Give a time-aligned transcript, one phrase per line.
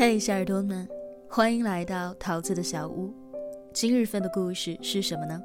[0.00, 0.88] 嘿，小耳朵们，
[1.28, 3.12] 欢迎来到桃子的小屋。
[3.72, 5.42] 今日份的故事是什么呢？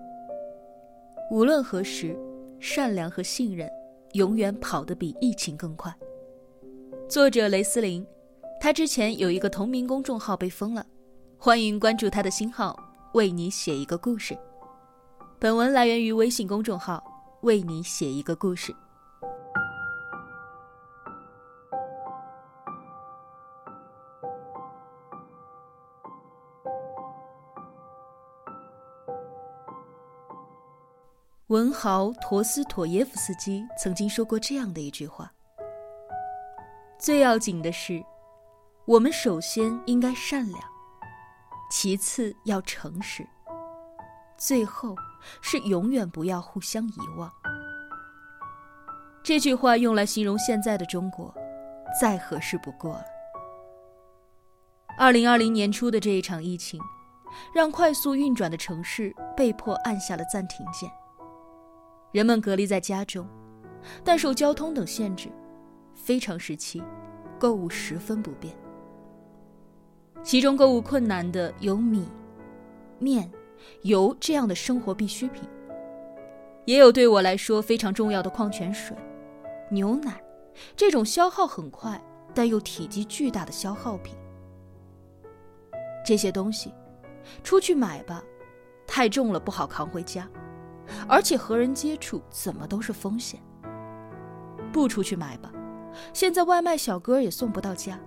[1.32, 2.16] 无论何时，
[2.60, 3.68] 善良和信任
[4.12, 5.92] 永远跑得比疫情更快。
[7.10, 8.06] 作者雷思林，
[8.62, 10.86] 他之前有一个同名公众号被封了，
[11.40, 12.78] 欢迎关注他的新号，
[13.16, 14.38] 为你写一个故事。
[15.40, 17.04] 本文来源于微信公众号
[17.42, 18.72] “为你写一个故事”。
[31.54, 35.32] 文豪陀思妥耶夫斯基曾经说过这样的一句话
[36.98, 38.04] ：“最要紧的是，
[38.88, 40.60] 我们首先应该善良，
[41.70, 43.24] 其次要诚实，
[44.36, 44.96] 最后
[45.44, 47.32] 是永远不要互相遗忘。”
[49.24, 51.32] 这句话用来形容现在的中国，
[52.02, 53.06] 再合适不过了。
[54.98, 56.82] 二零二零年初的这一场疫情，
[57.54, 60.92] 让快速运转的城市被迫按下了暂停键。
[62.14, 63.28] 人们隔离在家中，
[64.04, 65.30] 但受交通等限制，
[65.96, 66.82] 非常时期，
[67.40, 68.56] 购物十分不便。
[70.22, 72.08] 其中购物困难的有米、
[73.00, 73.30] 面、
[73.82, 75.50] 油这样的生活必需品，
[76.66, 78.96] 也有对我来说非常重要的矿泉水、
[79.72, 80.22] 牛奶
[80.76, 82.00] 这种消耗很快
[82.32, 84.16] 但又体积巨大的消耗品。
[86.06, 86.72] 这些东西，
[87.44, 88.24] 出去买吧，
[88.86, 90.30] 太重了不好扛回家。
[91.08, 93.40] 而且和人接触怎么都是风险。
[94.72, 95.52] 不出去买吧，
[96.14, 98.00] 现在外卖小哥也送不到家。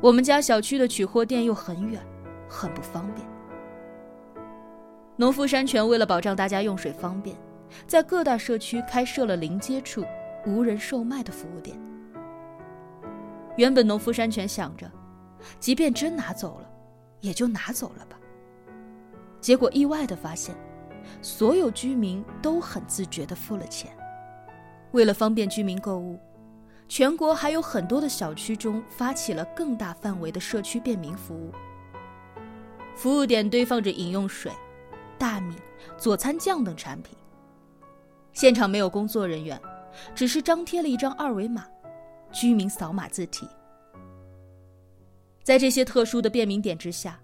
[0.00, 2.04] 我们家小区的取货店又很远，
[2.48, 3.26] 很不方便。
[5.16, 7.36] 农夫山泉为了保障大家用水方便，
[7.86, 10.04] 在各大社区开设了零接触、
[10.46, 11.76] 无人售卖的服务点。
[13.56, 14.90] 原本农夫山泉想着，
[15.58, 16.70] 即便真拿走了，
[17.20, 18.16] 也就拿走了吧。
[19.40, 20.54] 结果意外的发现。
[21.22, 23.90] 所有居民都很自觉地付了钱。
[24.92, 26.18] 为了方便居民购物，
[26.88, 31.52] 全国还有很多的小区中发起了更大范围的社区便民服务。
[32.96, 34.50] 服务点堆放着饮用水、
[35.18, 35.54] 大米、
[35.96, 37.16] 佐餐酱等产品。
[38.32, 39.60] 现场没有工作人员，
[40.14, 41.66] 只是张贴了一张二维码，
[42.32, 43.46] 居民扫码自提。
[45.42, 47.20] 在这些特殊的便民点之下，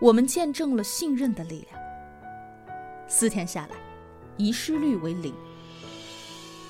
[0.00, 1.82] 我们见证了信任的力量。
[3.14, 3.76] 四天下来，
[4.38, 5.34] 遗失率为零。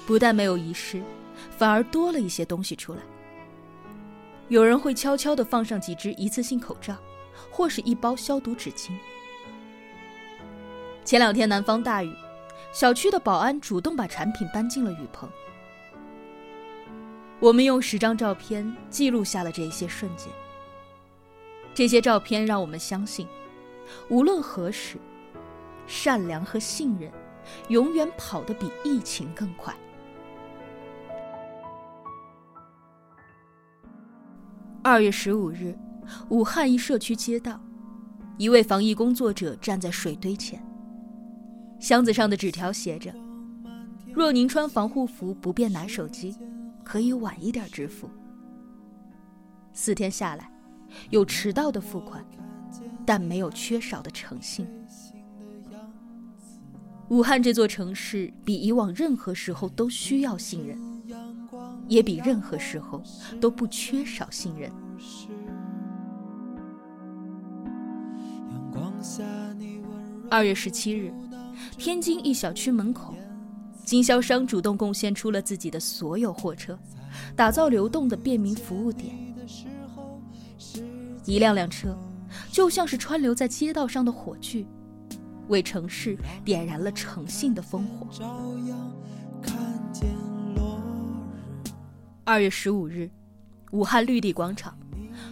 [0.05, 1.01] 不但没有遗失，
[1.57, 3.01] 反而多了一些东西出来。
[4.49, 6.97] 有人会悄悄地放上几只一次性口罩，
[7.49, 8.91] 或是一包消毒纸巾。
[11.05, 12.13] 前两天南方大雨，
[12.73, 15.31] 小区的保安主动把产品搬进了雨棚。
[17.39, 20.27] 我们用十张照片记录下了这些瞬间。
[21.73, 23.29] 这些照片让我们相信，
[24.09, 24.97] 无论何时。
[25.93, 27.13] 善良和信任，
[27.69, 29.77] 永远跑得比疫情更快。
[34.83, 35.77] 二月十五日，
[36.31, 37.61] 武汉一社区街道，
[38.39, 40.65] 一位防疫工作者站在水堆前，
[41.79, 43.15] 箱子上的纸条写着
[44.15, 46.35] ：“若您穿防护服不便拿手机，
[46.83, 48.09] 可以晚一点支付。”
[49.75, 50.51] 四天下来，
[51.11, 52.25] 有迟到的付款，
[53.05, 54.67] 但没有缺少的诚信。
[57.13, 60.79] 武汉这座城市比以往任何时候都需要信任，
[61.87, 63.03] 也比任何时候
[63.39, 64.73] 都不缺少信任。
[70.31, 71.13] 二月十七日，
[71.77, 73.15] 天津一小区门口，
[73.85, 76.79] 经销商主动贡献出了自己的所有货车，
[77.37, 79.15] 打造流动的便民服务点。
[81.27, 81.95] 一辆辆车，
[82.51, 84.67] 就像是川流在街道上的火炬。
[85.49, 88.07] 为城市点燃了诚信的烽火。
[92.25, 93.11] 二月十五日，
[93.73, 94.79] 武汉绿地广场，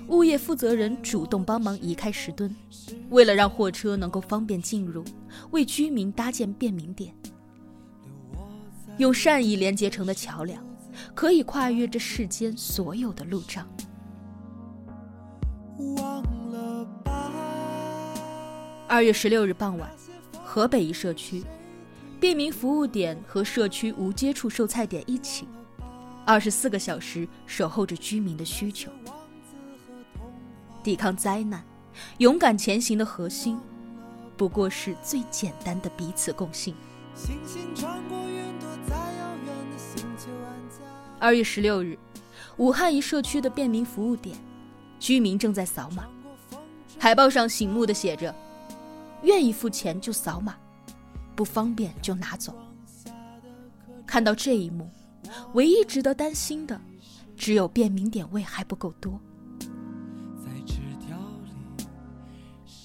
[0.08, 2.55] 物业负责人主动帮忙移开石墩，
[3.11, 5.05] 为了让货车能够方便进入，
[5.52, 7.14] 为居民搭建便民点。
[8.99, 10.62] 用善意连接成的桥梁，
[11.14, 13.67] 可以跨越这世间所有的路障。
[18.88, 19.88] 二月十六日傍晚。
[20.52, 21.44] 河北一社区，
[22.19, 25.47] 便民服务点和社区无接触售菜点一起，
[26.26, 28.91] 二十四个小时守候着居民的需求。
[30.82, 31.64] 抵抗灾难、
[32.19, 33.61] 勇敢前行的核心，
[34.37, 36.75] 不过是最简单的彼此共信。
[41.20, 41.96] 二月十六日，
[42.56, 44.37] 武汉一社区的便民服务点，
[44.99, 46.08] 居民正在扫码，
[46.99, 48.35] 海报上醒目的写着
[49.22, 50.56] ：“愿意付钱就扫码，
[51.34, 52.55] 不方便就拿走。”
[54.06, 54.90] 看到这一幕，
[55.55, 56.81] 唯一值得担心的，
[57.37, 59.20] 只有便民点位还不够多。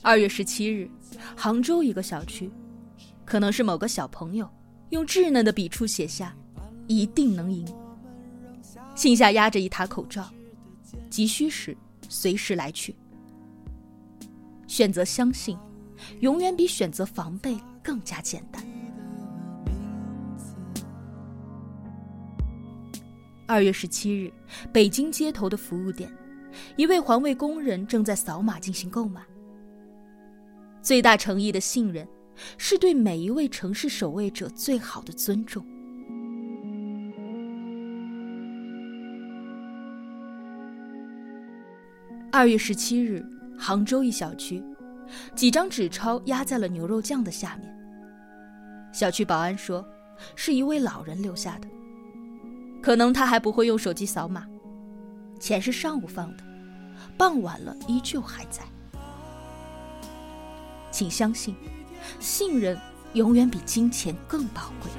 [0.01, 0.87] 二月十七日，
[1.35, 2.51] 杭州一个小区，
[3.25, 4.47] 可能是某个小朋友
[4.89, 6.35] 用稚嫩的笔触写下
[6.85, 7.67] ：“一定能赢。”
[8.93, 10.29] 信下压着一沓口罩，
[11.09, 11.75] 急需时
[12.07, 12.95] 随时来取。
[14.67, 15.57] 选择相信，
[16.19, 18.63] 永远比选择防备更加简单。
[23.47, 24.33] 二月十七日，
[24.73, 26.11] 北京街头的服务点，
[26.75, 29.21] 一位环卫工人正在扫码进行购买。
[30.81, 32.07] 最大诚意的信任，
[32.57, 35.63] 是对每一位城市守卫者最好的尊重。
[42.31, 43.25] 二月十七日，
[43.57, 44.61] 杭州一小区，
[45.35, 47.73] 几张纸钞压在了牛肉酱的下面。
[48.91, 49.85] 小区保安说，
[50.35, 51.67] 是一位老人留下的，
[52.81, 54.45] 可能他还不会用手机扫码。
[55.39, 56.43] 钱是上午放的，
[57.17, 58.63] 傍晚了依旧还在。
[60.91, 61.55] 请相信，
[62.19, 62.79] 信任
[63.13, 64.89] 永远比金钱更宝贵。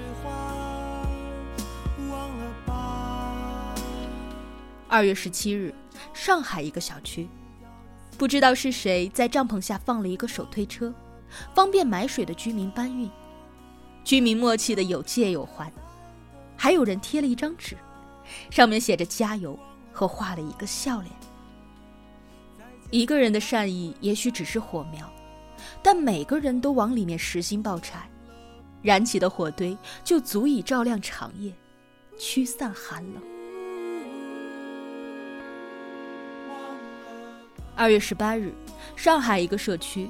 [4.89, 5.75] 二月十七日。
[6.13, 7.29] 上海一个小区，
[8.17, 10.93] 不知道是谁在帐篷下放了一个手推车，
[11.55, 13.11] 方便买水的居民搬运。
[14.05, 15.71] 居民默契的有借有还，
[16.57, 17.77] 还有人贴了一张纸，
[18.51, 19.59] 上面写着“加油”
[19.93, 21.13] 和画了一个笑脸。
[22.91, 25.11] 一个人的善意也许只是火苗，
[25.83, 28.09] 但每个人都往里面实心爆柴，
[28.81, 31.53] 燃起的火堆就足以照亮长夜，
[32.17, 33.36] 驱散寒冷。
[37.77, 38.55] 二月十八日，
[38.97, 40.09] 上海一个社区，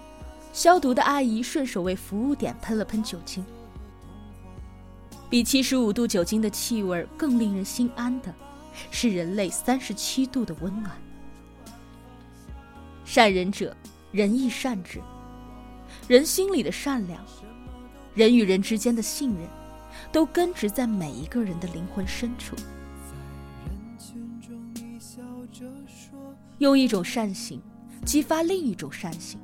[0.53, 3.45] 消毒的阿姨顺手为服务点喷了喷酒精。
[5.29, 8.33] 比七十五度酒精的气味更令人心安的，
[8.93, 10.93] 是人类三十七度的温暖。
[13.05, 13.77] 善人者，
[14.13, 15.03] 仁义善之。
[16.07, 17.21] 人心里的善良，
[18.15, 19.49] 人与人之间的信任，
[20.13, 22.55] 都根植在每一个人的灵魂深处。
[26.59, 27.61] 用一种善行
[28.05, 29.39] 激发另一种善行，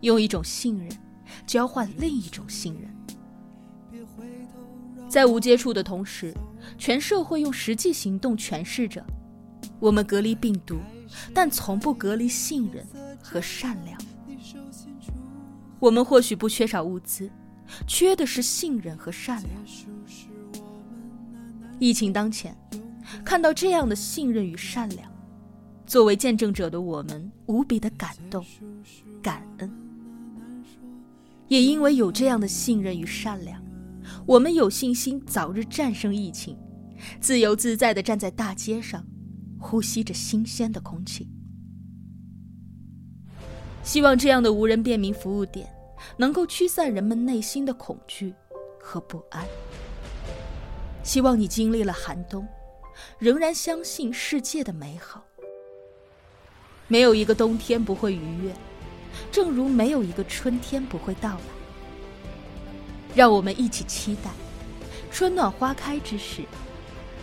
[0.00, 0.88] 用一种信任
[1.46, 2.94] 交换另一种信任。
[5.08, 6.34] 在无接触的同时，
[6.76, 9.04] 全社会用实际行动诠释着：
[9.78, 10.76] 我们隔离病毒，
[11.32, 12.84] 但从不隔离信任
[13.22, 13.98] 和善良。
[15.78, 17.30] 我们或许不缺少物资，
[17.86, 19.52] 缺的是信任和善良。
[21.78, 22.56] 疫情当前，
[23.24, 25.10] 看到这样的信任与善良。
[25.86, 28.44] 作为见证者的我们，无比的感动、
[29.22, 29.70] 感恩，
[31.46, 33.62] 也因为有这样的信任与善良，
[34.26, 36.58] 我们有信心早日战胜疫情，
[37.20, 39.06] 自由自在地站在大街上，
[39.60, 41.28] 呼吸着新鲜的空气。
[43.84, 45.72] 希望这样的无人便民服务点，
[46.16, 48.34] 能够驱散人们内心的恐惧
[48.80, 49.46] 和不安。
[51.04, 52.44] 希望你经历了寒冬，
[53.18, 55.24] 仍然相信世界的美好。
[56.88, 58.54] 没有一个冬天不会逾越，
[59.32, 61.40] 正如没有一个春天不会到来。
[63.14, 64.30] 让我们一起期待，
[65.10, 66.42] 春暖花开之时，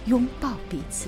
[0.06, 1.08] 拥抱彼此。